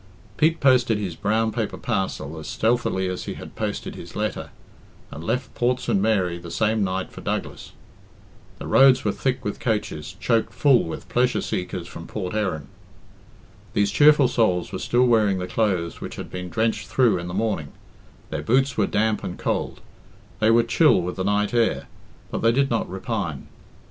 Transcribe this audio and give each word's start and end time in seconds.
Pete 0.35 0.59
posted 0.59 0.97
his 0.97 1.15
brown 1.15 1.51
paper 1.51 1.77
parcel 1.77 2.39
as 2.39 2.47
stealthily 2.47 3.07
as 3.07 3.25
he 3.25 3.35
had 3.35 3.55
posted 3.55 3.93
his 3.93 4.15
letter, 4.15 4.49
and 5.11 5.23
left 5.23 5.53
Port 5.53 5.79
St. 5.79 5.99
Mary 6.01 6.39
the 6.39 6.49
same 6.49 6.83
night 6.83 7.11
for 7.11 7.21
Douglas. 7.21 7.73
The 8.57 8.65
roads 8.65 9.05
were 9.05 9.11
thick 9.11 9.45
with 9.45 9.59
coaches, 9.59 10.15
choked 10.19 10.53
full 10.53 10.85
with 10.85 11.07
pleasure 11.07 11.39
seekers 11.39 11.87
from 11.87 12.07
Port 12.07 12.33
Erin. 12.33 12.67
These 13.73 13.91
cheerful 13.91 14.27
souls 14.27 14.71
were 14.71 14.79
still 14.79 15.05
wearing 15.05 15.37
the 15.37 15.45
clothes 15.45 16.01
which 16.01 16.15
had 16.15 16.31
been 16.31 16.49
drenched 16.49 16.87
through 16.87 17.19
in 17.19 17.27
the 17.27 17.35
morning; 17.35 17.71
their 18.31 18.41
boots 18.41 18.75
were 18.75 18.87
damp 18.87 19.23
and 19.23 19.37
cold; 19.37 19.81
they 20.39 20.49
were 20.49 20.63
chill 20.63 20.99
with 20.99 21.15
the 21.15 21.23
night 21.23 21.53
air, 21.53 21.85
but 22.31 22.39
they 22.39 22.51
did 22.51 22.71
not 22.71 22.89
repine. 22.89 23.43